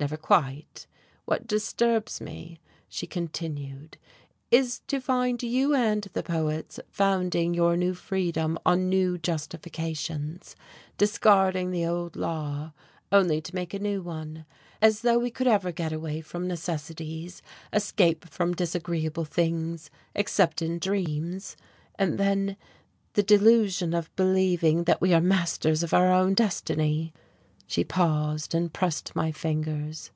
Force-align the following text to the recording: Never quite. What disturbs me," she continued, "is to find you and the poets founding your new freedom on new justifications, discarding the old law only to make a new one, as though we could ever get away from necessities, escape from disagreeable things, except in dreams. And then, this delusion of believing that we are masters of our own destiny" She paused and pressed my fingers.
Never 0.00 0.16
quite. 0.16 0.88
What 1.26 1.46
disturbs 1.46 2.20
me," 2.20 2.58
she 2.88 3.06
continued, 3.06 3.98
"is 4.50 4.80
to 4.88 5.00
find 5.00 5.40
you 5.44 5.76
and 5.76 6.02
the 6.12 6.24
poets 6.24 6.80
founding 6.88 7.54
your 7.54 7.76
new 7.76 7.94
freedom 7.94 8.58
on 8.66 8.88
new 8.88 9.16
justifications, 9.16 10.56
discarding 10.98 11.70
the 11.70 11.86
old 11.86 12.16
law 12.16 12.72
only 13.12 13.40
to 13.42 13.54
make 13.54 13.72
a 13.74 13.78
new 13.78 14.02
one, 14.02 14.44
as 14.80 15.02
though 15.02 15.20
we 15.20 15.30
could 15.30 15.46
ever 15.46 15.70
get 15.70 15.92
away 15.92 16.20
from 16.20 16.48
necessities, 16.48 17.40
escape 17.72 18.28
from 18.28 18.54
disagreeable 18.54 19.24
things, 19.24 19.88
except 20.16 20.62
in 20.62 20.80
dreams. 20.80 21.56
And 21.96 22.18
then, 22.18 22.56
this 23.12 23.24
delusion 23.24 23.94
of 23.94 24.10
believing 24.16 24.82
that 24.82 25.00
we 25.00 25.14
are 25.14 25.20
masters 25.20 25.84
of 25.84 25.94
our 25.94 26.10
own 26.12 26.34
destiny" 26.34 27.12
She 27.72 27.84
paused 27.84 28.54
and 28.54 28.70
pressed 28.70 29.16
my 29.16 29.32
fingers. 29.32 30.10